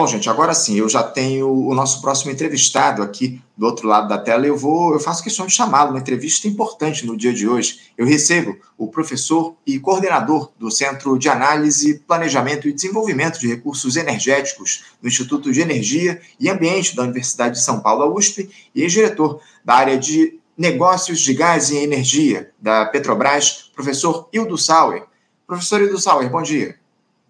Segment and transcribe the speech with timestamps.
[0.00, 4.08] Bom, gente, agora sim, eu já tenho o nosso próximo entrevistado aqui do outro lado
[4.08, 4.46] da tela.
[4.46, 7.80] Eu vou, eu faço questão de chamá-lo, uma entrevista importante no dia de hoje.
[7.98, 13.94] Eu recebo o professor e coordenador do Centro de Análise, Planejamento e Desenvolvimento de Recursos
[13.94, 19.42] Energéticos do Instituto de Energia e Ambiente da Universidade de São Paulo, USP, e ex-diretor
[19.62, 25.02] da área de Negócios de Gás e Energia da Petrobras, professor Hildo Sauer.
[25.46, 26.76] Professor Hildo Sauer, bom dia.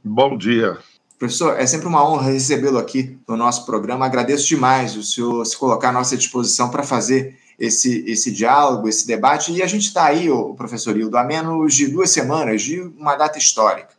[0.04, 0.78] Bom dia.
[1.20, 4.06] Professor, é sempre uma honra recebê-lo aqui no nosso programa.
[4.06, 9.06] Agradeço demais o senhor se colocar à nossa disposição para fazer esse, esse diálogo, esse
[9.06, 9.52] debate.
[9.52, 13.16] E a gente está aí, o professor Hildo, há menos de duas semanas de uma
[13.16, 13.90] data histórica.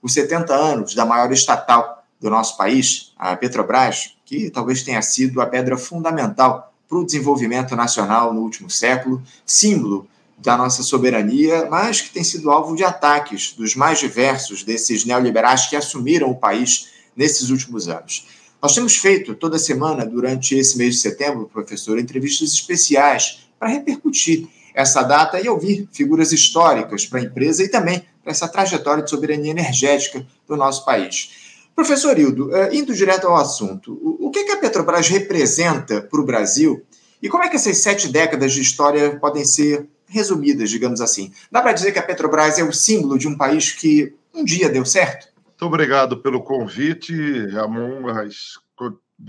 [0.00, 5.42] Os 70 anos da maior estatal do nosso país, a Petrobras, que talvez tenha sido
[5.42, 10.08] a pedra fundamental para o desenvolvimento nacional no último século, símbolo
[10.42, 15.66] da nossa soberania, mas que tem sido alvo de ataques dos mais diversos desses neoliberais
[15.66, 18.26] que assumiram o país nesses últimos anos.
[18.60, 24.48] Nós temos feito toda semana, durante esse mês de setembro, professor, entrevistas especiais para repercutir
[24.74, 29.10] essa data e ouvir figuras históricas para a empresa e também para essa trajetória de
[29.10, 31.30] soberania energética do nosso país.
[31.74, 36.82] Professor Hildo, eh, indo direto ao assunto, o que a Petrobras representa para o Brasil
[37.22, 41.32] e como é que essas sete décadas de história podem ser resumidas, digamos assim.
[41.50, 44.68] Dá para dizer que a Petrobras é o símbolo de um país que um dia
[44.68, 45.28] deu certo?
[45.46, 47.14] Muito obrigado pelo convite,
[47.46, 48.02] Ramon,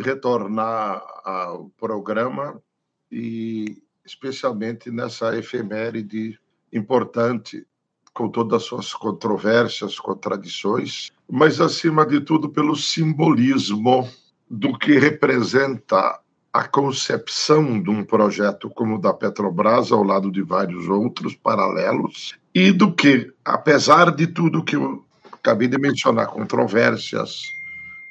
[0.01, 2.59] retornar ao programa
[3.11, 6.39] e especialmente nessa efeméride
[6.71, 7.65] importante,
[8.13, 14.09] com todas as suas controvérsias, contradições, mas acima de tudo pelo simbolismo
[14.49, 16.19] do que representa
[16.53, 22.37] a concepção de um projeto como o da Petrobras, ao lado de vários outros paralelos,
[22.53, 27.41] e do que, apesar de tudo que eu acabei de mencionar, controvérsias,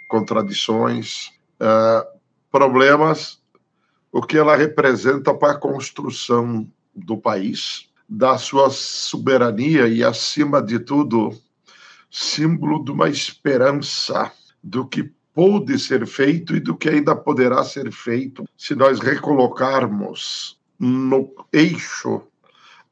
[0.09, 1.29] contradições,
[1.61, 2.05] uh,
[2.51, 3.41] problemas,
[4.11, 10.81] o que ela representa para a construção do país, da sua soberania e, acima de
[10.81, 11.31] tudo,
[12.11, 14.31] símbolo de uma esperança
[14.63, 20.59] do que pôde ser feito e do que ainda poderá ser feito se nós recolocarmos
[20.79, 22.23] no eixo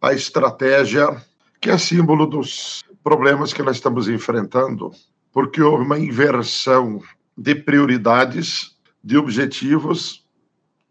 [0.00, 1.22] a estratégia
[1.60, 4.92] que é símbolo dos problemas que nós estamos enfrentando,
[5.32, 7.02] porque houve uma inversão
[7.36, 10.26] de prioridades, de objetivos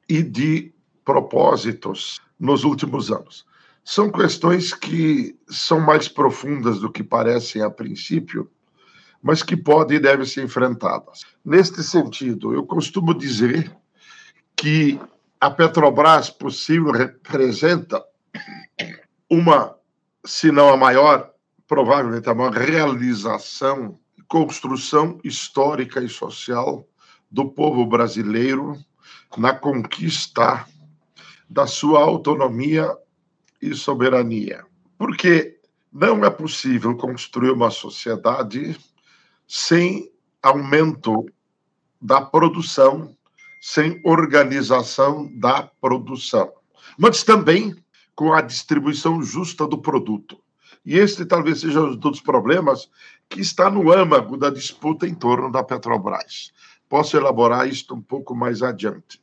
[0.08, 0.72] e de
[1.04, 3.46] propósitos nos últimos anos.
[3.84, 8.50] São questões que são mais profundas do que parecem a princípio,
[9.22, 11.25] mas que podem e devem ser enfrentadas.
[11.44, 13.72] Neste sentido, eu costumo dizer
[14.56, 15.00] que
[15.40, 18.03] a Petrobras possível representa
[19.30, 19.75] uma,
[20.25, 21.31] se não a maior,
[21.68, 23.97] provavelmente a maior realização,
[24.28, 26.86] construção histórica e social
[27.31, 28.78] do povo brasileiro
[29.38, 30.66] na conquista
[31.50, 32.96] da sua autonomia
[33.62, 34.66] e soberania.
[34.97, 35.59] Porque
[35.91, 38.78] não é possível construir uma sociedade
[39.52, 40.12] sem
[40.44, 41.26] aumento
[42.00, 43.18] da produção,
[43.60, 46.54] sem organização da produção,
[46.96, 47.76] mas também
[48.16, 50.38] com a distribuição justa do produto.
[50.86, 52.92] E este talvez seja um dos problemas
[53.28, 56.52] que está no âmago da disputa em torno da Petrobras.
[56.88, 59.20] Posso elaborar isto um pouco mais adiante.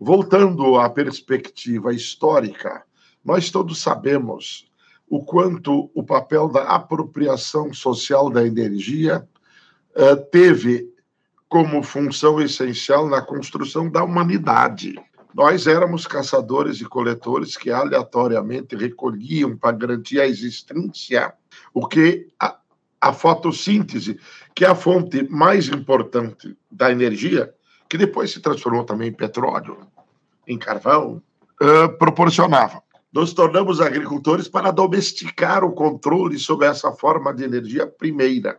[0.00, 2.84] Voltando à perspectiva histórica,
[3.22, 4.66] nós todos sabemos
[5.10, 9.28] o quanto o papel da apropriação social da energia
[10.30, 10.88] teve
[11.48, 14.94] como função essencial na construção da humanidade.
[15.34, 21.32] Nós éramos caçadores e coletores que aleatoriamente recolhiam para garantir a existência
[21.72, 22.56] o que a,
[23.00, 24.18] a fotossíntese,
[24.54, 27.52] que é a fonte mais importante da energia,
[27.88, 29.78] que depois se transformou também em petróleo,
[30.46, 31.22] em carvão,
[31.62, 32.82] uh, proporcionava.
[33.12, 38.58] Nos tornamos agricultores para domesticar o controle sobre essa forma de energia primeira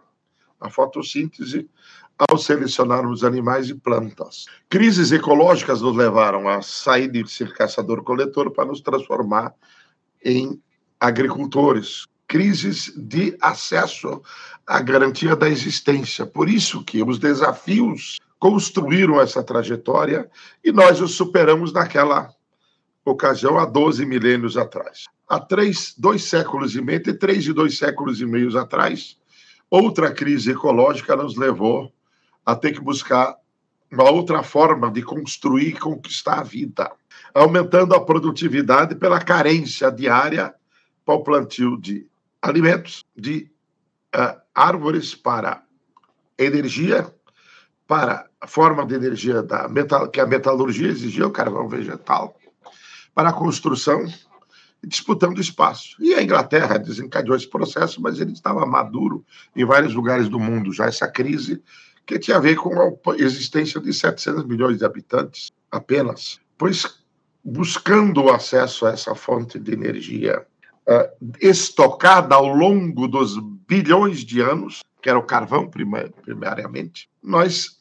[0.59, 1.69] a fotossíntese
[2.17, 4.45] ao selecionarmos animais e plantas.
[4.69, 9.53] Crises ecológicas nos levaram a sair de ser caçador-coletor para nos transformar
[10.23, 10.61] em
[10.99, 12.05] agricultores.
[12.27, 14.21] Crises de acesso
[14.67, 16.25] à garantia da existência.
[16.25, 20.29] Por isso que os desafios construíram essa trajetória
[20.63, 22.29] e nós os superamos naquela
[23.03, 25.05] ocasião há 12 milênios atrás.
[25.27, 29.17] Há três, dois séculos e meio, entre três e dois séculos e meio atrás,
[29.69, 31.93] Outra crise ecológica nos levou
[32.45, 33.35] a ter que buscar
[33.91, 36.91] uma outra forma de construir e conquistar a vida,
[37.33, 40.53] aumentando a produtividade pela carência diária
[41.05, 42.07] para o plantio de
[42.41, 43.49] alimentos, de
[44.15, 45.63] uh, árvores para
[46.37, 47.11] energia,
[47.87, 52.37] para a forma de energia da metal, que a metalurgia exigia, o carvão vegetal,
[53.13, 54.05] para a construção,
[54.85, 55.95] disputando espaço.
[55.99, 60.73] E a Inglaterra desencadeou esse processo, mas ele estava maduro em vários lugares do mundo
[60.73, 61.61] já, essa crise
[62.05, 66.39] que tinha a ver com a existência de 700 milhões de habitantes apenas.
[66.57, 66.99] Pois,
[67.43, 70.45] buscando o acesso a essa fonte de energia
[70.87, 73.37] uh, estocada ao longo dos
[73.67, 77.78] bilhões de anos, que era o carvão primariamente, nós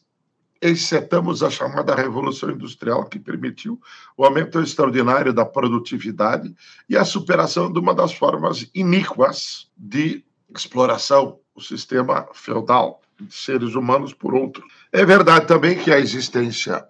[0.61, 3.79] encetamos a chamada Revolução Industrial, que permitiu
[4.17, 6.53] o aumento extraordinário da produtividade
[6.89, 10.23] e a superação de uma das formas iníquas de
[10.53, 14.63] exploração, o sistema feudal de seres humanos por outro.
[14.91, 16.85] É verdade também que a existência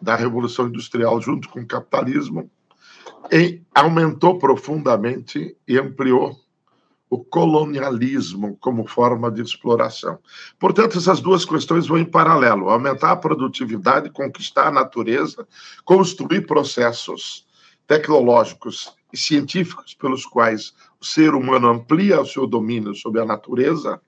[0.00, 2.50] da Revolução Industrial junto com o capitalismo
[3.74, 6.36] aumentou profundamente e ampliou
[7.10, 10.20] o colonialismo como forma de exploração.
[10.60, 15.46] Portanto, essas duas questões vão em paralelo: aumentar a produtividade, conquistar a natureza,
[15.84, 17.44] construir processos
[17.86, 24.00] tecnológicos e científicos pelos quais o ser humano amplia o seu domínio sobre a natureza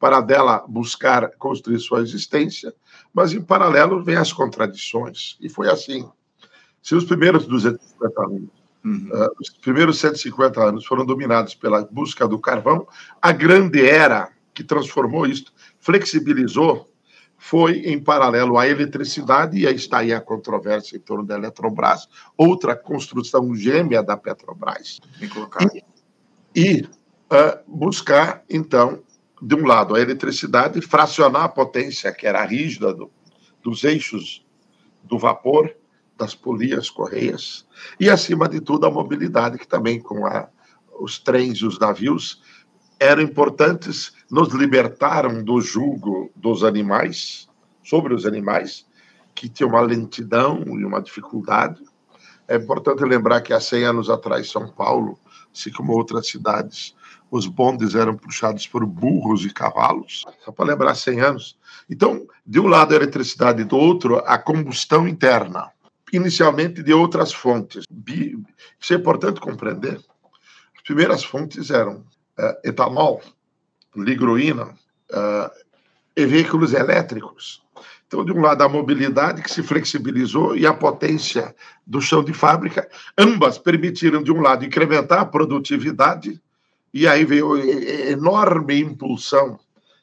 [0.00, 2.74] para dela buscar construir sua existência,
[3.14, 5.36] mas em paralelo vem as contradições.
[5.40, 6.08] E foi assim.
[6.82, 9.08] Se os primeiros 250 anos Uhum.
[9.12, 12.86] Uh, os primeiros 150 anos foram dominados pela busca do carvão.
[13.20, 16.88] A grande era que transformou isto, flexibilizou,
[17.36, 22.08] foi em paralelo à eletricidade, e aí está aí a controvérsia em torno da Eletrobras,
[22.36, 24.98] outra construção gêmea da Petrobras.
[26.54, 29.00] E, e uh, buscar, então,
[29.40, 33.08] de um lado, a eletricidade, fracionar a potência, que era rígida do,
[33.62, 34.44] dos eixos
[35.04, 35.72] do vapor,
[36.18, 37.66] das polias, correias,
[37.98, 40.48] e, acima de tudo, a mobilidade, que também, com a,
[40.98, 42.42] os trens e os navios,
[42.98, 47.48] eram importantes, nos libertaram do jugo dos animais,
[47.84, 48.84] sobre os animais,
[49.34, 51.80] que tinham uma lentidão e uma dificuldade.
[52.48, 55.16] É importante lembrar que há 100 anos atrás, São Paulo,
[55.54, 56.96] assim como outras cidades,
[57.30, 61.58] os bondes eram puxados por burros e cavalos, só para lembrar 100 anos.
[61.88, 65.70] Então, de um lado a eletricidade, do outro a combustão interna
[66.12, 67.84] inicialmente de outras fontes.
[68.80, 70.00] Isso é importante compreender.
[70.76, 72.04] As primeiras fontes eram
[72.38, 73.22] uh, etanol,
[73.96, 74.74] ligroína
[75.10, 75.50] uh,
[76.16, 77.62] e veículos elétricos.
[78.06, 81.54] Então, de um lado, a mobilidade que se flexibilizou e a potência
[81.86, 82.88] do chão de fábrica,
[83.18, 86.40] ambas permitiram, de um lado, incrementar a produtividade,
[86.92, 87.54] e aí veio
[88.10, 89.60] enorme impulsão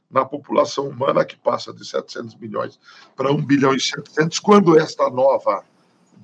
[0.09, 2.79] na população humana, que passa de 700 milhões
[3.15, 5.63] para 1 bilhão e 700, quando esta nova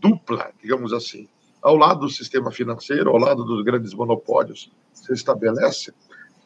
[0.01, 1.30] dupla, digamos assim,
[1.62, 5.94] ao lado do sistema financeiro, ao lado dos grandes monopólios, se estabelece,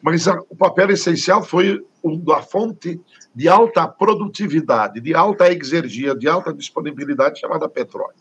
[0.02, 3.00] mas a, o papel essencial foi o da fonte
[3.34, 8.14] de alta produtividade, de alta exergia, de alta disponibilidade, chamada petróleo.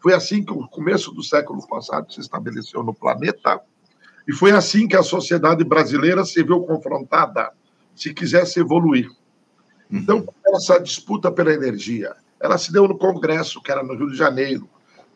[0.00, 3.60] Foi assim que o começo do século passado se estabeleceu no planeta,
[4.26, 7.50] e foi assim que a sociedade brasileira se viu confrontada,
[7.96, 9.10] se quisesse evoluir.
[9.90, 10.24] Então,
[10.54, 14.68] essa disputa pela energia, ela se deu no Congresso, que era no Rio de Janeiro,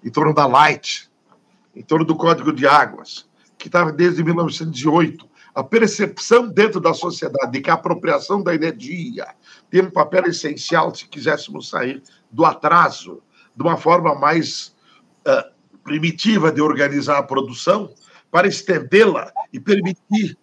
[0.05, 1.11] em torno da Light,
[1.75, 5.31] em torno do Código de Águas, que estava desde 1908.
[5.55, 9.27] A percepção dentro da sociedade de que a apropriação da energia
[9.71, 13.23] tem um papel essencial se quiséssemos sair do atraso,
[13.55, 14.75] de uma forma mais
[15.27, 15.53] uh,
[15.85, 17.93] primitiva de organizar a produção,
[18.31, 20.39] para estendê-la e permitir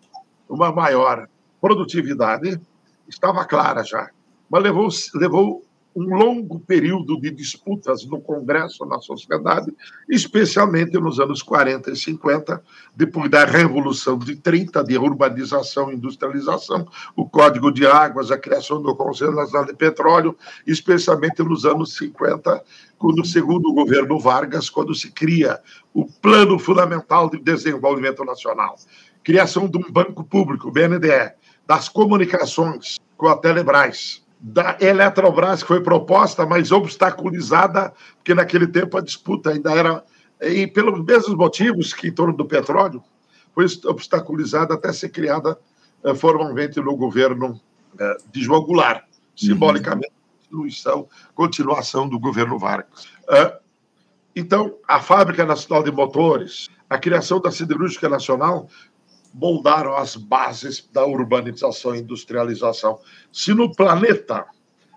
[0.48, 1.28] uma maior
[1.60, 2.62] produtividade,
[3.08, 4.12] estava clara já.
[4.48, 5.64] Mas levou, levou
[6.00, 9.70] um longo período de disputas no Congresso, na sociedade,
[10.08, 12.64] especialmente nos anos 40 e 50,
[12.96, 16.88] depois da Revolução de 30, de urbanização e industrialização,
[17.18, 22.64] o Código de Águas, a criação do Conselho Nacional de Petróleo, especialmente nos anos 50,
[22.98, 25.60] quando, segundo o governo Vargas, quando se cria
[25.94, 28.78] o Plano Fundamental de Desenvolvimento Nacional,
[29.22, 31.34] criação de um banco público, BNDE,
[31.68, 38.98] das comunicações com a Telebrás, da Eletrobras, que foi proposta, mas obstaculizada, porque naquele tempo
[38.98, 40.04] a disputa ainda era,
[40.42, 43.04] e pelos mesmos motivos que em torno do petróleo,
[43.54, 45.60] foi obstaculizada até ser criada
[46.04, 47.60] eh, formalmente no governo
[48.00, 49.10] eh, de João Goulart, uhum.
[49.36, 50.14] simbolicamente,
[50.50, 53.06] continuação, continuação do governo Vargas.
[53.28, 53.60] Uh,
[54.36, 58.70] então, a Fábrica Nacional de Motores, a criação da Siderúrgica Nacional,
[59.34, 63.00] moldaram as bases da urbanização e industrialização.
[63.32, 64.46] Se no planeta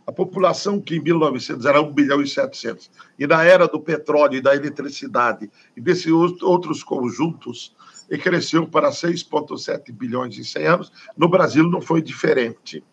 [0.06, 4.36] a população que em 1900 era 1 bilhão e 700, e na era do petróleo
[4.36, 7.74] e da eletricidade e desses outros conjuntos,
[8.10, 12.84] e cresceu para 6,7 bilhões em 100 anos, no Brasil não foi diferente.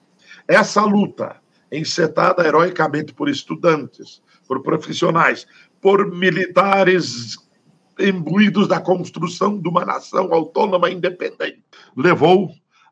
[0.48, 1.38] Essa luta
[1.72, 5.46] encetada heroicamente por estudantes, por profissionais,
[5.82, 7.38] por militares
[8.00, 11.64] imbuídos da construção de uma nação autônoma e independente,
[11.96, 12.52] levou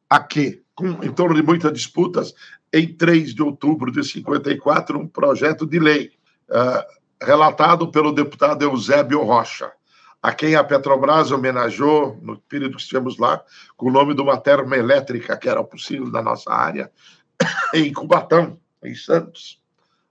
[0.09, 2.33] a que, com, em torno de muitas disputas,
[2.73, 6.11] em 3 de outubro de 54, um projeto de lei
[6.49, 9.71] uh, relatado pelo deputado Eusébio Rocha,
[10.21, 13.41] a quem a Petrobras homenageou no período que estivemos lá,
[13.75, 16.91] com o nome de uma termoelétrica que era possível da nossa área,
[17.73, 19.61] em Cubatão, em Santos,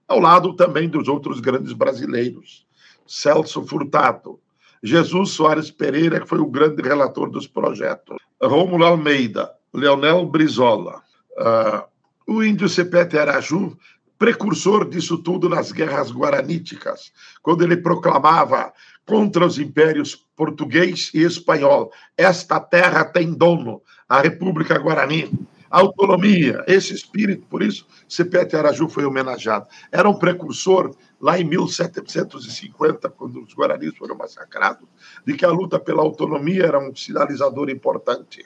[0.07, 2.65] ao lado também dos outros grandes brasileiros,
[3.05, 4.39] Celso Furtado,
[4.87, 11.01] Jesus Soares Pereira, que foi o grande relator dos projetos, Rômulo Almeida, Leonel Brizola,
[11.37, 11.83] uh,
[12.25, 13.77] o índio Cepete Araju,
[14.17, 17.11] precursor disso tudo nas guerras guaraníticas,
[17.43, 18.71] quando ele proclamava
[19.05, 25.29] contra os impérios português e espanhol: esta terra tem dono, a República Guarani
[25.69, 29.67] autonomia, esse espírito, por isso Cepete Araju foi homenageado.
[29.91, 34.87] Era um precursor lá em 1750, quando os guaranis foram massacrados,
[35.25, 38.45] de que a luta pela autonomia era um sinalizador importante.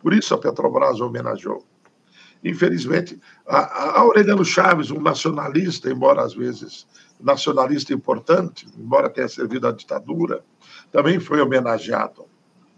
[0.00, 1.64] Por isso a Petrobras homenageou.
[2.42, 6.86] Infelizmente, a, a Aureliano Chaves, um nacionalista, embora às vezes
[7.20, 10.44] nacionalista importante, embora tenha servido à ditadura,
[10.92, 12.26] também foi homenageado.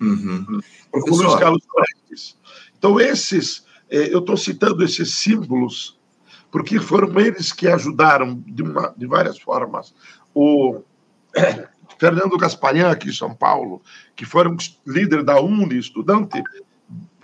[0.00, 0.60] Uhum.
[0.90, 2.38] Por Luiz Carlos Prestes.
[2.78, 5.98] Então, esses eu estou citando esses símbolos
[6.50, 9.94] porque foram eles que ajudaram de, uma, de várias formas.
[10.34, 10.82] O
[11.98, 13.82] Fernando Gasparian, aqui em São Paulo,
[14.16, 14.56] que foi um
[14.86, 16.42] líder da UNE, estudante,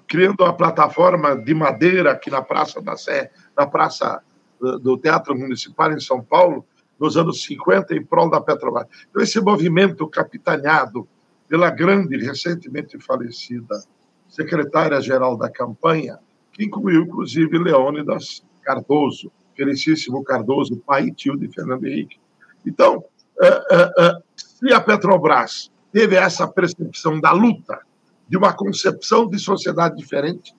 [0.06, 4.22] criando uma plataforma de madeira aqui na Praça da Sé, na Praça
[4.60, 6.64] do Teatro Municipal em São Paulo,
[6.98, 8.86] nos anos 50, em prol da Petrobras.
[9.10, 11.06] Então, esse movimento capitaneado
[11.48, 13.82] pela grande, recentemente falecida
[14.28, 16.18] secretária-geral da campanha,
[16.56, 22.18] que incluiu, inclusive, Leônidas Cardoso, felicíssimo Cardoso, pai e tio de Fernando Henrique.
[22.64, 23.04] Então,
[23.40, 27.78] é, é, é, se a Petrobras teve essa percepção da luta,
[28.26, 30.54] de uma concepção de sociedade diferente,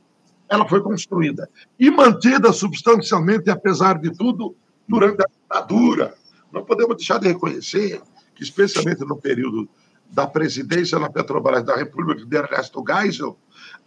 [0.47, 4.55] ela foi construída e mantida substancialmente, apesar de tudo,
[4.87, 6.13] durante a ditadura.
[6.53, 8.01] Não podemos deixar de reconhecer
[8.33, 9.67] que, especialmente no período
[10.09, 13.37] da presidência na Petrobras da República de Ernesto Geisel,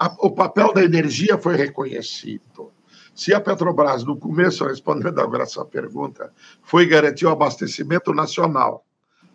[0.00, 2.73] a, o papel da energia foi reconhecido.
[3.14, 8.87] Se a Petrobras, no começo, respondendo agora essa pergunta, foi garantir o abastecimento nacional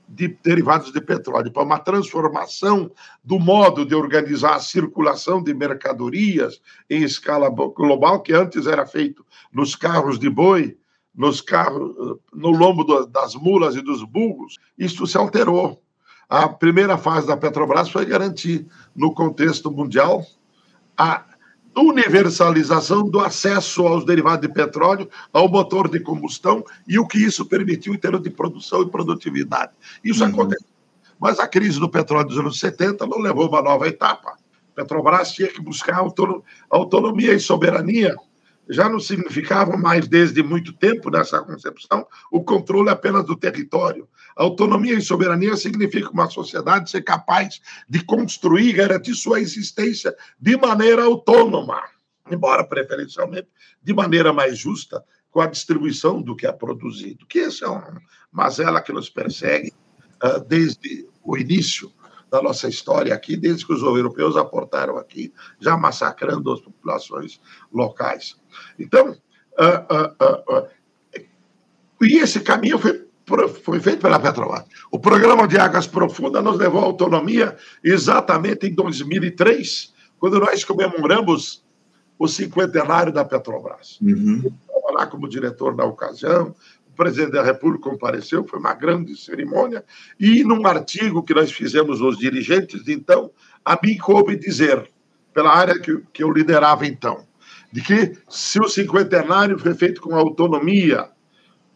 [0.09, 2.91] de derivados de petróleo, para uma transformação
[3.23, 9.25] do modo de organizar a circulação de mercadorias em escala global, que antes era feito
[9.51, 10.77] nos carros de boi,
[11.13, 15.81] nos carros, no lombo das mulas e dos burros, isso se alterou.
[16.27, 20.25] A primeira fase da Petrobras foi garantir, no contexto mundial,
[20.97, 21.23] a
[21.75, 27.45] universalização do acesso aos derivados de petróleo, ao motor de combustão e o que isso
[27.45, 29.73] permitiu em termos de produção e produtividade.
[30.03, 30.29] Isso uhum.
[30.29, 30.69] aconteceu.
[31.19, 34.37] Mas a crise do petróleo dos anos 70 não levou a uma nova etapa.
[34.73, 36.01] Petrobras tinha que buscar
[36.69, 38.15] autonomia e soberania
[38.69, 44.07] já não significava mais, desde muito tempo, nessa concepção, o controle apenas do território.
[44.35, 50.57] Autonomia e soberania significa uma sociedade ser capaz de construir e garantir sua existência de
[50.57, 51.81] maneira autônoma,
[52.29, 53.47] embora preferencialmente
[53.81, 57.25] de maneira mais justa, com a distribuição do que é produzido.
[57.25, 58.01] Que essa é uma
[58.31, 59.73] mazela que nos persegue
[60.23, 61.91] uh, desde o início
[62.29, 67.39] da nossa história aqui, desde que os europeus aportaram aqui, já massacrando as populações
[67.71, 68.35] locais.
[68.77, 70.67] Então, uh, uh,
[72.01, 72.94] e esse caminho foi,
[73.63, 74.65] foi feito pela Petrobras.
[74.91, 81.65] O programa de Águas Profundas nos levou à autonomia exatamente em 2003, quando nós comemoramos
[82.19, 83.99] o cinquentenário da Petrobras.
[84.01, 84.41] Uhum.
[84.43, 86.55] Eu estava lá como diretor na ocasião,
[86.87, 89.83] o presidente da República compareceu, foi uma grande cerimônia,
[90.19, 93.31] e num artigo que nós fizemos os dirigentes, então,
[93.65, 94.89] a mim coube dizer,
[95.33, 97.25] pela área que, que eu liderava então,
[97.71, 101.09] de que se o cinquentenário foi feito com autonomia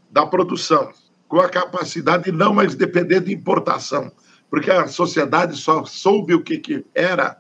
[0.10, 0.91] da produção,
[1.29, 4.12] com a capacidade de não mais depender de importação,
[4.50, 7.38] porque a sociedade só soube o que, que era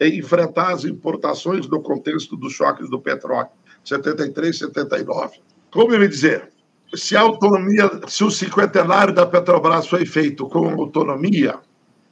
[0.00, 3.48] enfrentar as importações no contexto dos choques do petróleo,
[3.84, 5.40] 73, 79.
[5.72, 6.50] Como me dizer,
[6.94, 11.58] se a autonomia, se o cinquentenário da Petrobras foi feito com autonomia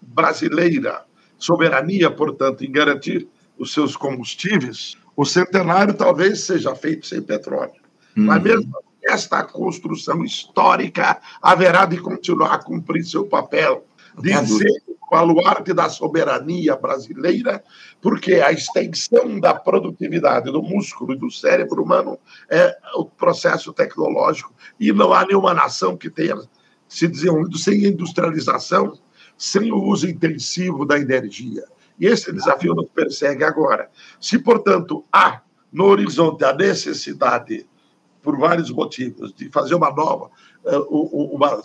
[0.02, 1.04] brasileira,
[1.38, 7.80] soberania, portanto, em garantir os seus combustíveis, o centenário talvez seja feito sem petróleo.
[8.16, 8.24] Hum.
[8.24, 8.72] Mas mesmo
[9.04, 13.84] esta construção histórica haverá de continuar a cumprir seu papel,
[14.18, 17.64] de ser baluarte da soberania brasileira,
[18.00, 22.16] porque a extensão da produtividade do músculo e do cérebro humano
[22.48, 26.36] é o processo tecnológico, e não há nenhuma nação que tenha
[26.88, 28.98] se desenvolvido sem industrialização,
[29.36, 31.64] sem o uso intensivo da energia.
[31.98, 33.90] E esse desafio nos persegue agora.
[34.20, 35.40] Se, portanto, há
[35.72, 37.66] no horizonte a necessidade,
[38.22, 40.30] por vários motivos, de fazer uma nova,
[40.64, 41.62] eh, uma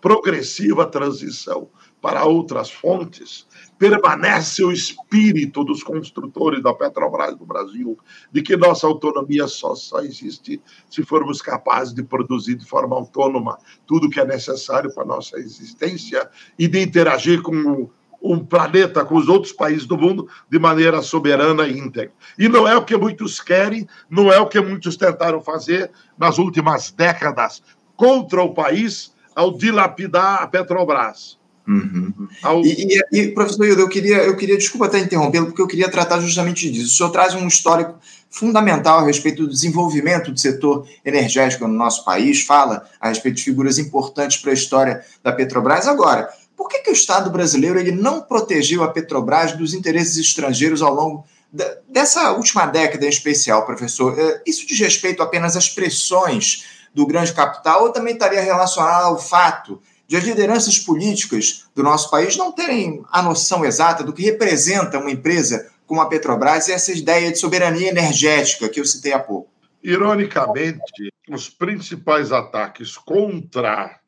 [0.00, 1.68] progressiva transição
[2.00, 3.46] para outras fontes,
[3.78, 7.96] permanece o espírito dos construtores da Petrobras do Brasil,
[8.32, 13.56] de que nossa autonomia só, só existe se formos capazes de produzir de forma autônoma
[13.86, 16.28] tudo que é necessário para a nossa existência
[16.58, 17.88] e de interagir com
[18.22, 22.12] um planeta com os outros países do mundo de maneira soberana e íntegra.
[22.38, 26.38] E não é o que muitos querem, não é o que muitos tentaram fazer nas
[26.38, 27.62] últimas décadas
[27.96, 31.38] contra o país ao dilapidar a Petrobras.
[31.66, 32.12] Uhum.
[32.42, 32.60] Ao...
[32.62, 35.88] E, e, e, professor Hildo, eu queria, eu queria, desculpa até interrompê-lo, porque eu queria
[35.88, 36.86] tratar justamente disso.
[36.86, 37.98] O senhor traz um histórico
[38.30, 43.44] fundamental a respeito do desenvolvimento do setor energético no nosso país, fala a respeito de
[43.44, 45.86] figuras importantes para a história da Petrobras.
[45.86, 46.28] Agora,
[46.62, 50.94] por que, que o Estado brasileiro ele não protegeu a Petrobras dos interesses estrangeiros ao
[50.94, 54.16] longo da, dessa última década em especial, professor?
[54.16, 56.64] É, isso diz respeito apenas às pressões
[56.94, 62.08] do grande capital ou também estaria relacionado ao fato de as lideranças políticas do nosso
[62.08, 66.72] país não terem a noção exata do que representa uma empresa como a Petrobras e
[66.72, 69.50] essa ideia de soberania energética que eu citei há pouco?
[69.82, 73.98] Ironicamente, os principais ataques contra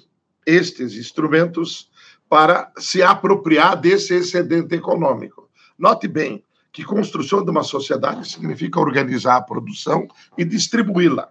[0.46, 1.90] estes instrumentos
[2.28, 5.48] para se apropriar desse excedente econômico.
[5.78, 10.06] Note bem, que construção de uma sociedade significa organizar a produção
[10.38, 11.30] e distribuí-la.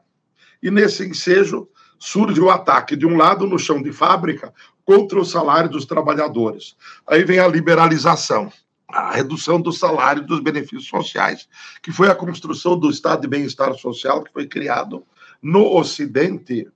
[0.61, 4.53] E nesse ensejo surge o ataque, de um lado, no chão de fábrica,
[4.85, 6.75] contra o salário dos trabalhadores.
[7.07, 8.51] Aí vem a liberalização,
[8.87, 11.47] a redução do salário dos benefícios sociais,
[11.81, 15.03] que foi a construção do Estado de Bem-Estar Social que foi criado
[15.41, 16.67] no Ocidente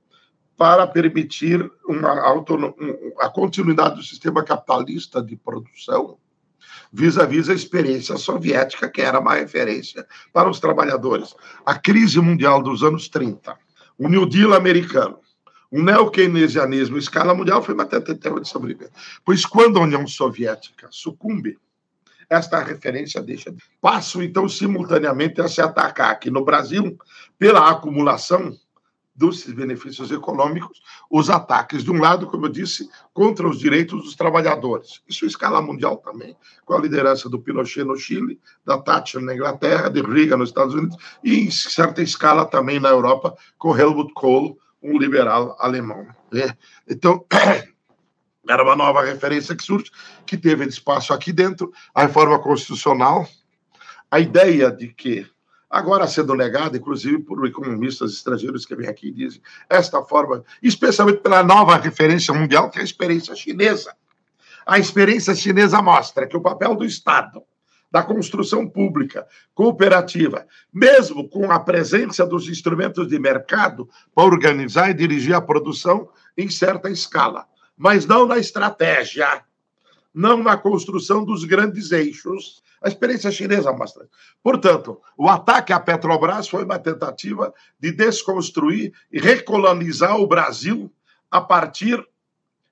[0.56, 2.14] para permitir uma
[3.20, 6.18] a continuidade do sistema capitalista de produção
[6.94, 11.34] vis-à-vis a experiência soviética, que era uma referência para os trabalhadores.
[11.66, 13.58] A crise mundial dos anos 30,
[13.98, 15.18] o New Deal americano,
[15.72, 18.92] o neo-keynesianismo escala mundial foi uma tentativa de sobreviver.
[19.26, 21.58] Pois quando a União Soviética sucumbe,
[22.30, 23.52] esta referência deixa.
[23.52, 23.58] De...
[23.82, 26.96] Passo, então, simultaneamente a se atacar aqui no Brasil
[27.40, 28.56] pela acumulação
[29.16, 34.16] dos benefícios econômicos, os ataques, de um lado, como eu disse, contra os direitos dos
[34.16, 35.02] trabalhadores.
[35.08, 39.36] Isso em escala mundial também, com a liderança do Pinochet no Chile, da Thatcher na
[39.36, 44.14] Inglaterra, de Reagan nos Estados Unidos, e em certa escala também na Europa, com Helmut
[44.14, 46.08] Kohl, um liberal alemão.
[46.34, 46.56] É.
[46.90, 47.26] Então,
[48.50, 49.92] era uma nova referência que surge,
[50.26, 53.28] que teve espaço aqui dentro, a reforma constitucional,
[54.10, 55.26] a ideia de que
[55.74, 61.22] agora sendo negada, inclusive por economistas estrangeiros que vêm aqui e dizem esta forma, especialmente
[61.22, 63.96] pela nova referência mundial, que é a experiência chinesa.
[64.68, 67.42] A experiência chinesa mostra que o papel do Estado,
[67.92, 74.94] da construção pública, cooperativa, mesmo com a presença dos instrumentos de mercado para organizar e
[74.94, 76.08] dirigir a produção
[76.38, 79.44] em certa escala, mas não na estratégia,
[80.14, 84.08] não na construção dos grandes eixos a experiência chinesa mostra.
[84.44, 90.92] Portanto, o ataque à Petrobras foi uma tentativa de desconstruir e recolonizar o Brasil
[91.32, 92.06] a partir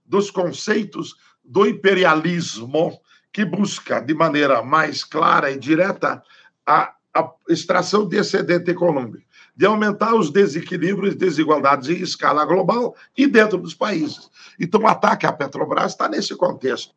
[0.06, 3.00] dos conceitos do imperialismo
[3.32, 6.22] que busca, de maneira mais clara e direta,
[6.66, 9.26] a, a extração de excedente econômico,
[9.56, 14.30] de aumentar os desequilíbrios e desigualdades em escala global e dentro dos países.
[14.60, 16.94] Então, o ataque à Petrobras está nesse contexto.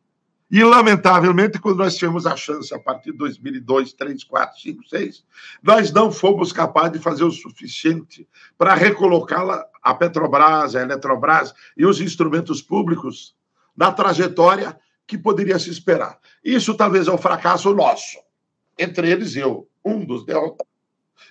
[0.49, 5.23] E, lamentavelmente, quando nós tivemos a chance, a partir de 2002, 3, 4, 5, 6,
[5.63, 8.27] nós não fomos capazes de fazer o suficiente
[8.57, 13.35] para recolocá-la, a Petrobras, a Eletrobras e os instrumentos públicos,
[13.75, 16.19] na trajetória que poderia se esperar.
[16.43, 18.17] Isso talvez é um fracasso nosso,
[18.77, 20.73] entre eles eu, um dos derrotados.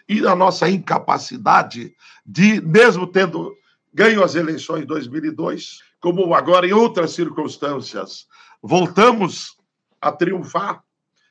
[0.09, 1.94] E a nossa incapacidade
[2.27, 3.55] de, mesmo tendo
[3.92, 8.27] ganho as eleições em 2002, como agora em outras circunstâncias,
[8.66, 9.59] voltamos
[10.00, 10.83] a triunfar,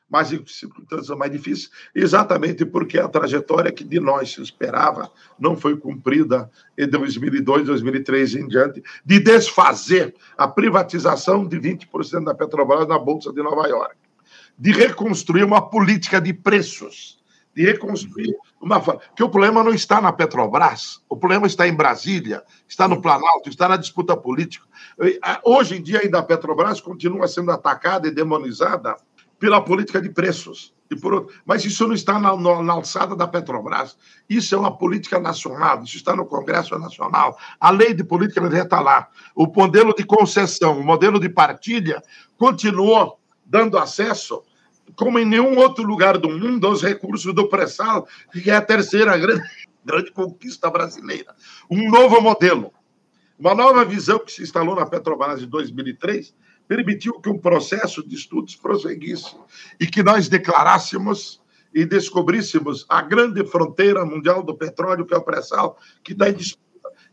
[0.07, 5.57] mas em circunstâncias mais difíceis, exatamente porque a trajetória que de nós se esperava não
[5.57, 12.87] foi cumprida em 2002, 2003 em diante, de desfazer a privatização de 20% da Petrobras
[12.87, 13.95] na Bolsa de Nova York,
[14.55, 17.19] de reconstruir uma política de preços,
[17.55, 18.79] de reconstruir uma.
[18.79, 23.49] Porque o problema não está na Petrobras, o problema está em Brasília, está no Planalto,
[23.49, 24.65] está na disputa política.
[25.43, 28.95] Hoje em dia, ainda a Petrobras continua sendo atacada e demonizada
[29.39, 30.73] pela política de preços.
[30.89, 31.27] E por...
[31.45, 33.97] Mas isso não está na, na, alçada da Petrobras.
[34.29, 37.37] Isso é uma política nacional, isso está no Congresso Nacional.
[37.59, 39.09] A lei de política energética está lá.
[39.35, 42.01] O modelo de concessão, o modelo de partilha,
[42.37, 44.43] continuou dando acesso
[44.95, 49.17] como em nenhum outro lugar do mundo, aos recursos do pré-sal, que é a terceira
[49.17, 49.43] grande,
[49.83, 51.35] grande conquista brasileira.
[51.69, 52.71] Um novo modelo,
[53.37, 56.33] uma nova visão que se instalou na Petrobras em 2003,
[56.67, 59.35] permitiu que um processo de estudos prosseguisse
[59.79, 61.41] e que nós declarássemos
[61.73, 66.33] e descobríssemos a grande fronteira mundial do petróleo, que é o pré-sal, que está em
[66.33, 66.63] disputa.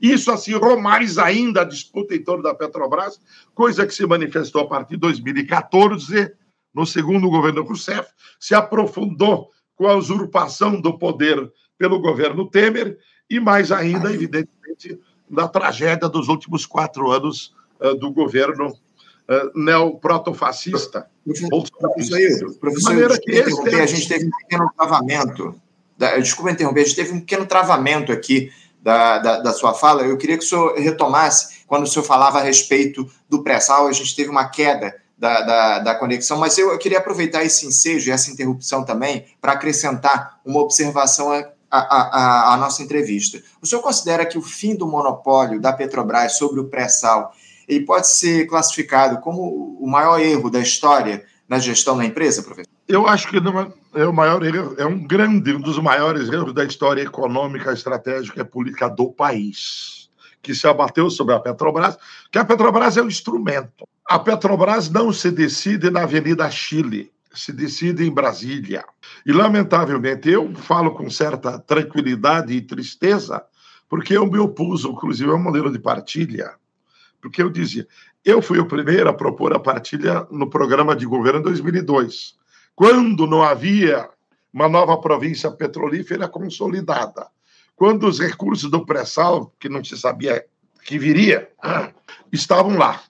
[0.00, 3.20] Isso acirrou mais ainda a disputa em torno da Petrobras,
[3.54, 6.32] coisa que se manifestou a partir de 2014
[6.74, 13.40] no segundo governo Rousseff, se aprofundou com a usurpação do poder pelo governo Temer e,
[13.40, 21.08] mais ainda, evidentemente, na tragédia dos últimos quatro anos uh, do governo uh, neoprotofascista.
[21.80, 23.82] Professor Hildo, professor interromper, é...
[23.82, 25.60] a gente teve um pequeno travamento.
[25.96, 28.50] Da, desculpa interromper, a gente teve um pequeno travamento aqui
[28.82, 30.02] da, da, da, sua fala.
[30.02, 33.92] Eu queria que o senhor retomasse, quando o senhor falava a respeito do pré-sal, a
[33.92, 38.08] gente teve uma queda da, da, da, conexão, mas eu, eu, queria aproveitar esse ensejo
[38.08, 41.30] e essa interrupção também para acrescentar uma observação
[41.70, 43.38] à, nossa entrevista.
[43.60, 47.34] O senhor considera que o fim do monopólio da Petrobras sobre o pré-sal
[47.68, 52.70] ele pode ser classificado como o maior erro da história na gestão da empresa, professor?
[52.88, 56.54] Eu acho que não é o maior erro, é um grande, um dos maiores erros
[56.54, 60.08] da história econômica, estratégica e política do país,
[60.42, 61.98] que se abateu sobre a Petrobras,
[62.32, 67.52] que a Petrobras é um instrumento a Petrobras não se decide na Avenida Chile, se
[67.52, 68.84] decide em Brasília.
[69.24, 73.40] E, lamentavelmente, eu falo com certa tranquilidade e tristeza,
[73.88, 76.54] porque eu me opus, inclusive, ao modelo de partilha.
[77.22, 77.86] Porque eu dizia,
[78.24, 82.34] eu fui o primeiro a propor a partilha no programa de governo em 2002,
[82.74, 84.08] quando não havia
[84.52, 87.28] uma nova província petrolífera consolidada,
[87.76, 90.44] quando os recursos do pré-sal, que não se sabia
[90.84, 91.48] que viria,
[92.32, 93.00] estavam lá.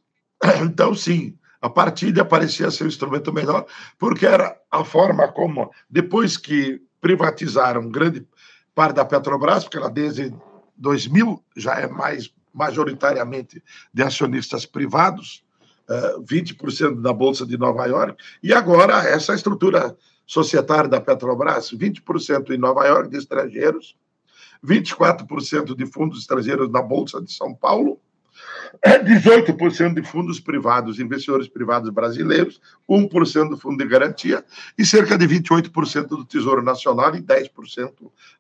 [0.64, 3.66] Então, sim, a partilha parecia ser o instrumento melhor,
[3.98, 8.26] porque era a forma como, depois que privatizaram grande
[8.74, 10.35] parte da Petrobras, porque ela desde
[10.76, 15.44] 2000 já é mais majoritariamente de acionistas privados,
[16.20, 22.50] 20% eh, da Bolsa de Nova York, e agora essa estrutura societária da Petrobras, 20%
[22.50, 23.96] em Nova York de estrangeiros,
[24.64, 28.00] 24% de fundos estrangeiros na Bolsa de São Paulo,
[28.85, 34.44] 18% de fundos privados, investidores privados brasileiros, 1% do fundo de garantia
[34.78, 37.92] e cerca de 28% do Tesouro Nacional e 10%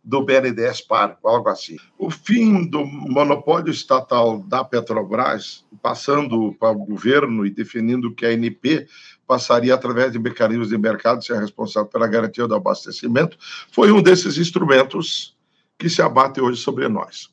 [0.02, 1.76] do BNDES par, algo assim.
[1.98, 8.30] O fim do monopólio estatal da Petrobras, passando para o governo e definindo que a
[8.30, 8.86] ANP
[9.26, 13.36] passaria através de mecanismos de mercado, ser responsável pela garantia do abastecimento,
[13.70, 15.36] foi um desses instrumentos
[15.78, 17.30] que se abate hoje sobre nós.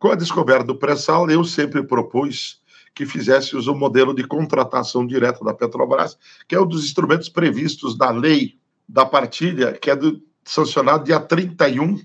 [0.00, 2.58] Com a descoberta do pré-sal, eu sempre propus
[2.94, 7.28] que fizesse uso do modelo de contratação direta da Petrobras, que é um dos instrumentos
[7.28, 8.58] previstos na lei
[8.88, 12.00] da partilha, que é do, sancionado dia 31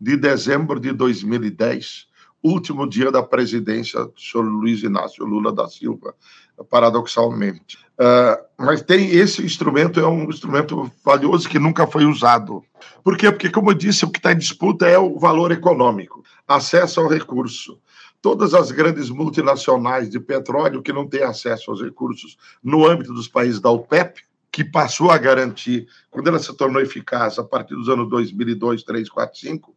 [0.00, 2.08] de dezembro de 2010,
[2.42, 6.14] último dia da presidência do senhor Luiz Inácio Lula da Silva,
[6.70, 7.78] paradoxalmente.
[7.94, 12.62] Uh, mas tem esse instrumento, é um instrumento valioso que nunca foi usado.
[13.02, 13.30] Por quê?
[13.30, 17.08] Porque, como eu disse, o que está em disputa é o valor econômico, acesso ao
[17.08, 17.78] recurso.
[18.20, 23.28] Todas as grandes multinacionais de petróleo que não têm acesso aos recursos no âmbito dos
[23.28, 27.88] países da OPEP, que passou a garantir, quando ela se tornou eficaz a partir dos
[27.88, 29.74] anos 2002, 3, 4, 5,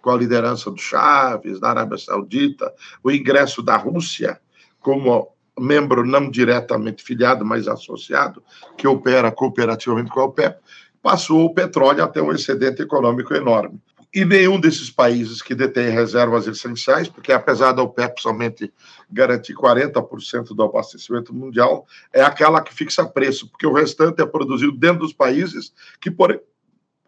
[0.00, 4.40] com a liderança do Chaves, da Arábia Saudita, o ingresso da Rússia
[4.80, 8.42] como membro não diretamente filiado, mas associado,
[8.76, 10.58] que opera cooperativamente com a OPEP,
[11.02, 13.80] passou o petróleo até um excedente econômico enorme.
[14.14, 18.72] E nenhum desses países que detém reservas essenciais, porque apesar da OPEP somente
[19.10, 24.72] garantir 40% do abastecimento mundial, é aquela que fixa preço, porque o restante é produzido
[24.72, 26.42] dentro dos países que, por,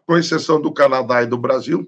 [0.07, 1.87] com exceção do Canadá e do Brasil,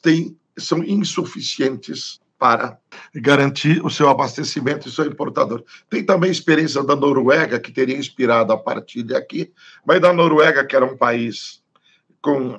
[0.00, 2.78] tem, são insuficientes para
[3.14, 5.64] garantir o seu abastecimento e seu importador.
[5.88, 9.52] Tem também a experiência da Noruega, que teria inspirado a partilha aqui,
[9.86, 11.62] mas da Noruega, que era um país
[12.20, 12.58] com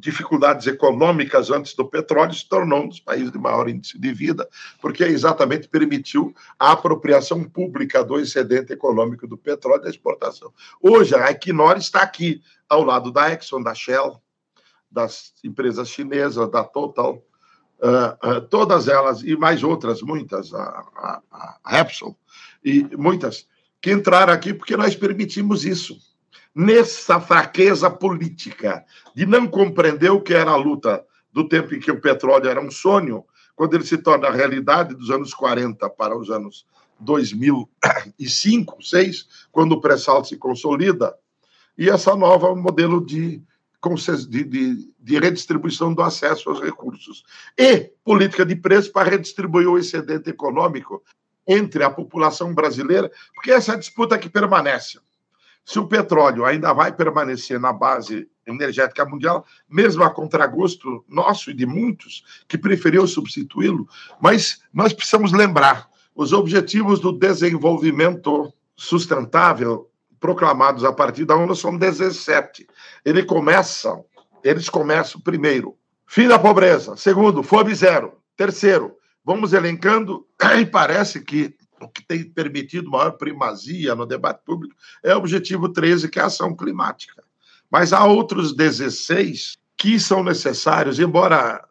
[0.00, 4.48] dificuldades econômicas antes do petróleo, se tornou um dos países de maior índice de vida,
[4.80, 10.52] porque exatamente permitiu a apropriação pública do excedente econômico do petróleo e da exportação.
[10.80, 14.22] Hoje, a Equinor está aqui, ao lado da Exxon, da Shell,
[14.90, 17.22] das empresas chinesas, da Total,
[17.80, 21.22] uh, uh, todas elas, e mais outras, muitas, a, a,
[21.64, 22.16] a Repsol,
[22.64, 23.46] e muitas,
[23.80, 25.96] que entraram aqui porque nós permitimos isso.
[26.54, 31.90] Nessa fraqueza política de não compreender o que era a luta do tempo em que
[31.90, 36.30] o petróleo era um sonho, quando ele se torna realidade dos anos 40 para os
[36.30, 36.66] anos
[37.00, 37.68] 2005,
[38.78, 41.14] 2006, quando o pré-sal se consolida,
[41.76, 43.40] e essa nova modelo de
[44.28, 47.22] de, de, de, redistribuição do acesso aos recursos.
[47.56, 51.02] E política de preço para redistribuir o excedente econômico
[51.46, 54.98] entre a população brasileira, porque essa é disputa que permanece.
[55.64, 61.54] Se o petróleo ainda vai permanecer na base energética mundial, mesmo a contragosto nosso e
[61.54, 63.86] de muitos que preferiu substituí-lo,
[64.20, 69.87] mas nós precisamos lembrar os objetivos do desenvolvimento sustentável
[70.20, 72.66] proclamados a partir da ONU são 17.
[73.04, 73.98] Ele começa,
[74.42, 75.76] eles começam primeiro,
[76.06, 76.96] fim da pobreza.
[76.96, 78.18] Segundo, fome zero.
[78.36, 80.26] Terceiro, vamos elencando,
[80.58, 85.68] e parece que o que tem permitido maior primazia no debate público é o objetivo
[85.68, 87.22] 13, que é a ação climática.
[87.70, 91.64] Mas há outros 16 que são necessários, embora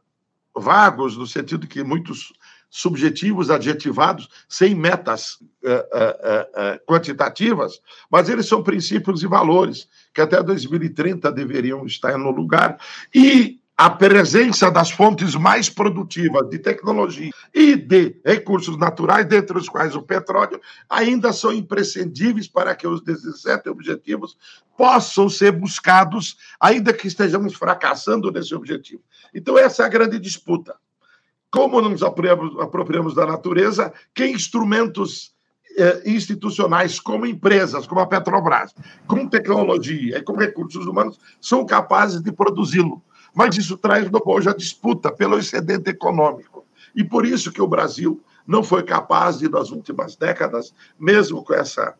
[0.56, 2.32] vagos, no sentido que muitos
[2.70, 7.80] subjetivos, adjetivados, sem metas eh, eh, eh, quantitativas,
[8.12, 12.78] mas eles são princípios e valores que até 2030 deveriam estar no lugar.
[13.14, 19.70] E a presença das fontes mais produtivas de tecnologia e de recursos naturais, dentre os
[19.70, 24.36] quais o petróleo, ainda são imprescindíveis para que os 17 objetivos
[24.76, 29.04] possam ser buscados, ainda que estejamos fracassando nesse objetivo.
[29.32, 30.76] Então, essa é a grande disputa
[31.52, 35.34] como nos apropriamos, da natureza, que instrumentos
[35.78, 38.74] eh, institucionais, como empresas, como a Petrobras,
[39.08, 43.02] com tecnologia e com recursos humanos, são capazes de produzi-lo.
[43.34, 46.66] Mas isso traz hoje a disputa pelo excedente econômico.
[46.96, 51.54] E por isso que o Brasil não foi capaz de, nas últimas décadas, mesmo com
[51.54, 51.96] essa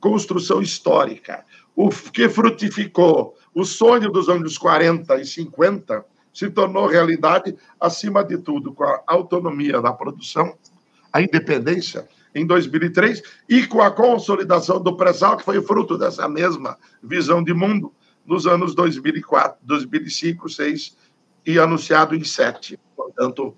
[0.00, 6.04] construção histórica, o que frutificou o sonho dos anos 40 e 50
[6.38, 10.56] se tornou realidade, acima de tudo, com a autonomia da produção,
[11.12, 16.78] a independência em 2003 e com a consolidação do pré-sal, que foi fruto dessa mesma
[17.02, 17.92] visão de mundo
[18.24, 20.96] nos anos 2004, 2005, 2006
[21.44, 23.56] e anunciado em 7, portanto,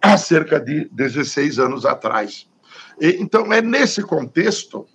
[0.00, 2.48] há cerca de 16 anos atrás.
[2.98, 4.86] E, então, é nesse contexto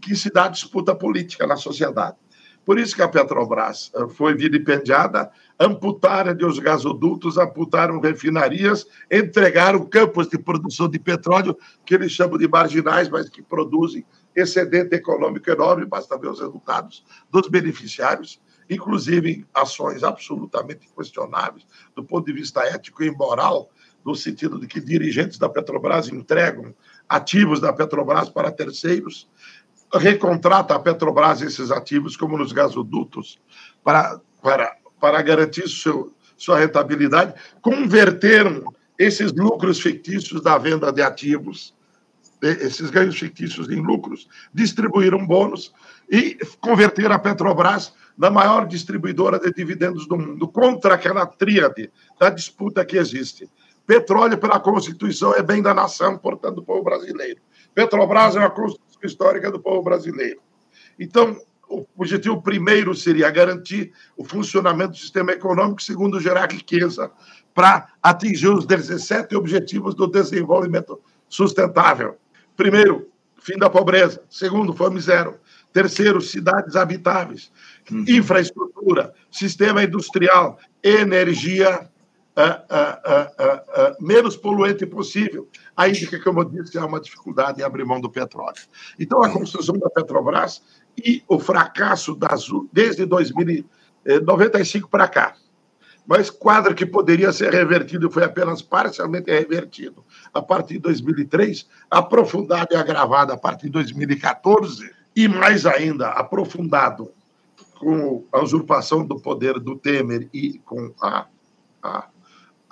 [0.00, 2.16] que se dá a disputa política na sociedade.
[2.64, 10.28] Por isso que a Petrobras eh, foi vilipendiada, amputaram os gasodutos, amputaram refinarias, entregaram campos
[10.28, 15.84] de produção de petróleo, que eles chamam de marginais, mas que produzem excedente econômico enorme,
[15.84, 23.02] basta ver os resultados dos beneficiários, inclusive ações absolutamente questionáveis do ponto de vista ético
[23.02, 23.70] e moral,
[24.04, 26.74] no sentido de que dirigentes da Petrobras entregam
[27.08, 29.28] ativos da Petrobras para terceiros,
[29.94, 33.38] recontrata a Petrobras esses ativos, como nos gasodutos,
[33.84, 38.62] para, para, para garantir seu, sua rentabilidade, converter
[38.98, 41.74] esses lucros fictícios da venda de ativos,
[42.40, 45.72] esses ganhos fictícios em lucros, distribuir um bônus
[46.10, 52.30] e converter a Petrobras na maior distribuidora de dividendos do mundo, contra aquela tríade da
[52.30, 53.48] disputa que existe.
[53.86, 57.40] Petróleo, pela Constituição, é bem da nação, portanto, do povo brasileiro.
[57.74, 60.40] Petrobras é uma Constituição histórica do povo brasileiro.
[60.98, 61.36] Então,
[61.68, 67.10] o objetivo primeiro seria garantir o funcionamento do sistema econômico, segundo, gerar riqueza
[67.54, 72.16] para atingir os 17 objetivos do desenvolvimento sustentável.
[72.56, 73.08] Primeiro,
[73.40, 74.22] fim da pobreza.
[74.28, 75.38] Segundo, fome zero.
[75.72, 77.50] Terceiro, cidades habitáveis.
[77.90, 78.04] Uhum.
[78.06, 81.90] Infraestrutura, sistema industrial, energia
[82.36, 85.48] uh, uh, uh, menos poluente possível.
[85.76, 88.62] Ainda que, como eu disse, há uma dificuldade em abrir mão do petróleo.
[88.98, 90.62] Então, a construção da Petrobras
[90.96, 95.34] e o fracasso da Azul, desde 1995 para cá,
[96.06, 102.68] mas quadro que poderia ser revertido foi apenas parcialmente revertido a partir de 2003, aprofundado
[102.72, 107.12] e agravado a partir de 2014, e mais ainda aprofundado
[107.78, 111.26] com a usurpação do poder do Temer e com a,
[111.82, 112.08] a,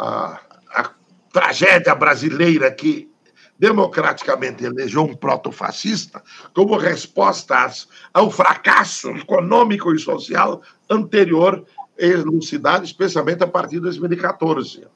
[0.00, 0.40] a,
[0.74, 0.90] a
[1.30, 3.10] tragédia brasileira que
[3.58, 6.22] democraticamente elegeu um protofascista
[6.54, 7.70] como resposta
[8.14, 11.66] ao fracasso econômico e social anterior
[11.98, 14.86] elucidado, especialmente a partir de 2014.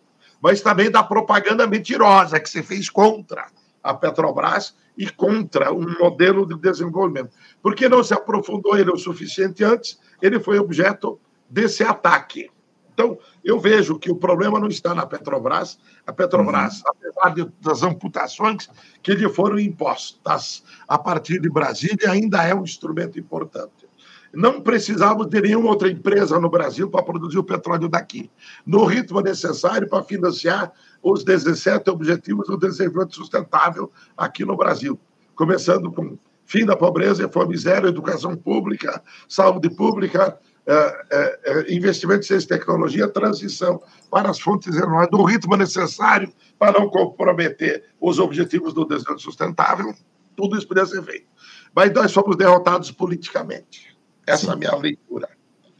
[0.40, 3.46] Mas também da propaganda mentirosa que se fez contra
[3.82, 7.36] a Petrobras e contra um modelo de desenvolvimento.
[7.62, 12.50] Porque não se aprofundou ele o suficiente antes, ele foi objeto desse ataque.
[12.94, 15.78] Então, eu vejo que o problema não está na Petrobras.
[16.06, 16.84] A Petrobras, uhum.
[16.88, 18.70] apesar de, das amputações
[19.02, 23.84] que lhe foram impostas a partir de Brasília, ainda é um instrumento importante.
[24.32, 28.30] Não precisávamos de nenhuma outra empresa no Brasil para produzir o petróleo daqui,
[28.66, 34.98] no ritmo necessário para financiar os 17 Objetivos do Desenvolvimento Sustentável aqui no Brasil,
[35.36, 42.20] começando com fim da pobreza, fome zero, educação pública, saúde pública, é, é, é, investimento
[42.20, 47.84] em ciência e tecnologia, transição para as fontes renováveis, do ritmo necessário para não comprometer
[48.00, 49.94] os objetivos do desenvolvimento sustentável,
[50.34, 51.26] tudo isso poderia ser feito.
[51.74, 53.94] Mas nós fomos derrotados politicamente.
[54.26, 54.50] Essa Sim.
[54.50, 55.28] é a minha leitura.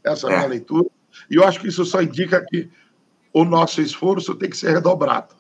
[0.05, 0.49] Essa é a minha é.
[0.49, 0.87] leitura.
[1.31, 2.71] E eu acho que isso só indica que
[3.33, 5.35] o nosso esforço tem que ser redobrado.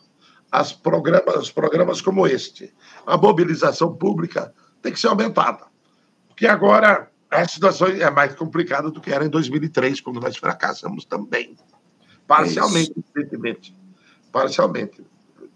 [0.50, 2.72] As programas, os programas como este,
[3.06, 5.66] a mobilização pública tem que ser aumentada.
[6.28, 11.04] Porque agora a situação é mais complicada do que era em 2003, quando nós fracassamos
[11.04, 11.56] também.
[12.26, 13.76] Parcialmente, é evidentemente.
[14.32, 15.04] Parcialmente.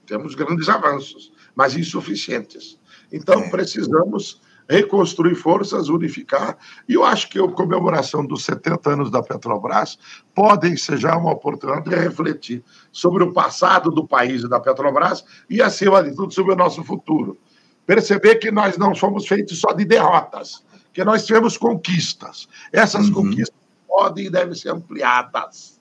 [0.06, 2.78] Temos grandes avanços, mas insuficientes.
[3.12, 3.50] Então, é.
[3.50, 6.58] precisamos reconstruir forças, unificar.
[6.88, 9.98] E eu acho que a comemoração dos 70 anos da Petrobras
[10.34, 12.62] podem ser já uma oportunidade de refletir
[12.92, 16.84] sobre o passado do país e da Petrobras e, acima de tudo, sobre o nosso
[16.84, 17.38] futuro.
[17.86, 20.62] Perceber que nós não fomos feitos só de derrotas,
[20.98, 22.48] que nós tivemos conquistas.
[22.72, 23.14] Essas uhum.
[23.14, 23.54] conquistas
[23.86, 25.78] podem e devem ser ampliadas.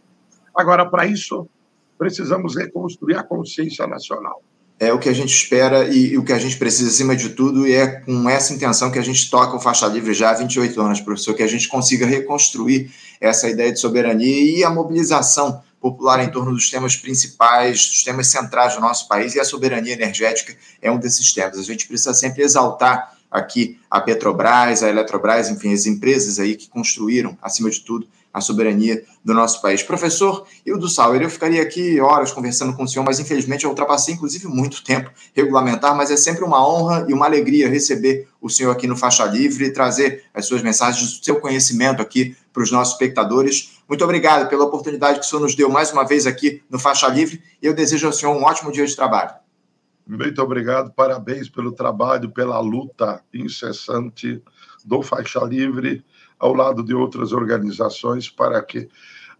[0.56, 1.50] Agora, para isso,
[1.98, 4.44] precisamos reconstruir a consciência nacional
[4.80, 7.30] é o que a gente espera e, e, o que a gente precisa, acima de
[7.30, 10.34] tudo, e é com essa intenção que a gente toca o Faixa Livre já há
[10.36, 15.64] 28 anos, professor, que a gente consiga reconstruir essa ideia de soberania e a mobilização
[15.82, 19.94] popular em torno dos temas principais, dos temas centrais do nosso país, e a soberania
[19.94, 21.58] energética é um desses temas.
[21.58, 26.70] A gente precisa sempre exaltar aqui a Petrobras, a Eletrobras, enfim, as empresas aí que
[26.70, 29.82] construíram, acima de tudo, a soberania do nosso país.
[29.82, 34.14] Professor Hildo Sauer, eu ficaria aqui horas conversando com o senhor, mas infelizmente eu ultrapassei,
[34.14, 38.72] inclusive, muito tempo regulamentar, mas é sempre uma honra e uma alegria receber o senhor
[38.72, 42.72] aqui no Faixa Livre e trazer as suas mensagens, o seu conhecimento aqui para os
[42.72, 43.78] nossos espectadores.
[43.88, 47.08] Muito obrigado pela oportunidade que o senhor nos deu mais uma vez aqui no Faixa
[47.08, 49.47] Livre e eu desejo ao senhor um ótimo dia de trabalho.
[50.08, 54.42] Muito obrigado, parabéns pelo trabalho, pela luta incessante
[54.86, 56.04] do Faixa Livre
[56.40, 58.88] ao lado de outras organizações para que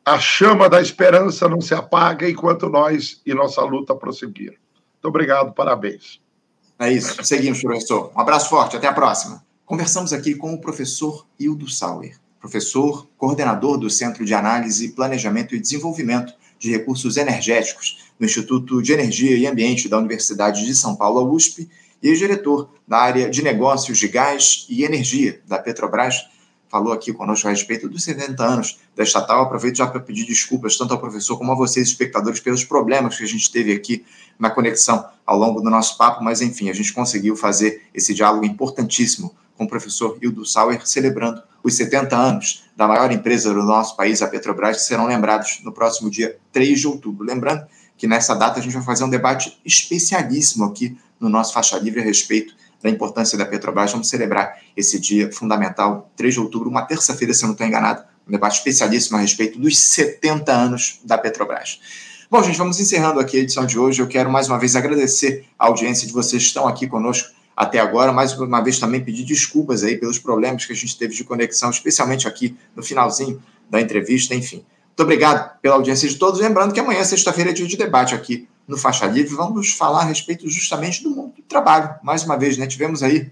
[0.04, 4.52] a chama da esperança não se apague enquanto nós e nossa luta prosseguir.
[4.52, 6.22] Muito obrigado, parabéns.
[6.80, 8.12] É isso, seguimos, professor.
[8.16, 9.44] Um abraço forte, até a próxima.
[9.66, 15.60] Conversamos aqui com o professor Hildo Sauer, professor, coordenador do Centro de Análise, Planejamento e
[15.60, 21.34] Desenvolvimento de Recursos Energéticos do Instituto de Energia e Ambiente da Universidade de São Paulo,
[21.34, 21.70] USP,
[22.02, 26.26] e diretor da área de negócios de gás e energia da Petrobras
[26.70, 29.44] falou aqui conosco a respeito dos 70 anos da estatal.
[29.44, 33.24] Aproveito já para pedir desculpas tanto ao professor como a vocês, espectadores, pelos problemas que
[33.24, 34.06] a gente teve aqui
[34.38, 38.46] na conexão ao longo do nosso papo, mas enfim, a gente conseguiu fazer esse diálogo
[38.46, 43.96] importantíssimo com o professor Hildo Sauer, celebrando os 70 anos da maior empresa do nosso
[43.96, 47.26] país, a Petrobras, serão lembrados no próximo dia 3 de outubro.
[47.26, 47.66] Lembrando
[47.98, 52.00] que nessa data a gente vai fazer um debate especialíssimo aqui no nosso Faixa Livre
[52.00, 53.92] a respeito da importância da Petrobras.
[53.92, 58.04] Vamos celebrar esse dia fundamental, 3 de outubro, uma terça-feira, se eu não estou enganado,
[58.28, 61.80] um debate especialíssimo a respeito dos 70 anos da Petrobras.
[62.30, 64.02] Bom, gente, vamos encerrando aqui a edição de hoje.
[64.02, 67.80] Eu quero mais uma vez agradecer a audiência de vocês que estão aqui conosco até
[67.80, 68.14] agora.
[68.14, 71.72] Mais uma vez também pedir desculpas aí pelos problemas que a gente teve de conexão,
[71.72, 74.64] especialmente aqui no finalzinho da entrevista, enfim.
[74.88, 76.40] Muito obrigado pela audiência de todos.
[76.40, 79.34] Lembrando que amanhã, sexta-feira, é dia de debate aqui no Faixa Livre.
[79.34, 81.96] Vamos falar a respeito justamente do mundo do trabalho.
[82.04, 82.68] Mais uma vez, né?
[82.68, 83.32] Tivemos aí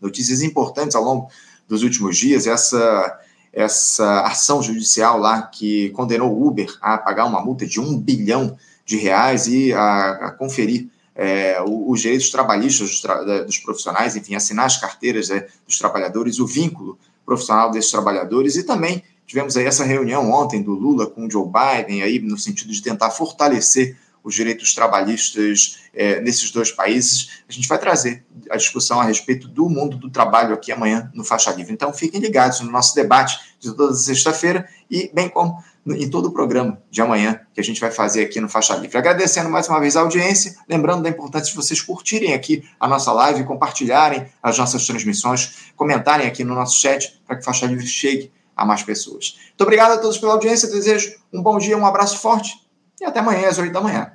[0.00, 1.28] notícias importantes ao longo
[1.68, 2.46] dos últimos dias.
[2.46, 3.18] Essa,
[3.52, 8.56] essa ação judicial lá que condenou o Uber a pagar uma multa de um bilhão
[8.84, 14.34] de reais e a, a conferir é, os direitos trabalhistas dos, tra dos, profissionais, enfim,
[14.34, 19.66] assinar as carteiras é, dos trabalhadores, o vínculo profissional desses trabalhadores e também Tivemos aí
[19.66, 23.96] essa reunião ontem do Lula com o Joe Biden, aí no sentido de tentar fortalecer
[24.22, 27.42] os direitos trabalhistas é, nesses dois países.
[27.48, 31.24] A gente vai trazer a discussão a respeito do mundo do trabalho aqui amanhã no
[31.24, 31.72] Faixa Livre.
[31.72, 36.32] Então fiquem ligados no nosso debate de toda sexta-feira e bem como em todo o
[36.32, 38.98] programa de amanhã que a gente vai fazer aqui no Faixa Livre.
[38.98, 43.12] Agradecendo mais uma vez a audiência, lembrando da importância de vocês curtirem aqui a nossa
[43.12, 47.86] live, compartilharem as nossas transmissões, comentarem aqui no nosso chat para que o Faixa Livre
[47.86, 49.38] chegue a mais pessoas.
[49.48, 52.52] Muito obrigado a todos pela audiência, desejo um bom dia, um abraço forte
[53.00, 54.12] e até amanhã às 8 da manhã.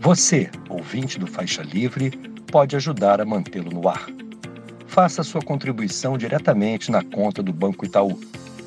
[0.00, 2.10] Você, ouvinte do Faixa Livre,
[2.50, 4.06] pode ajudar a mantê-lo no ar.
[4.86, 8.18] Faça sua contribuição diretamente na conta do Banco Itaú,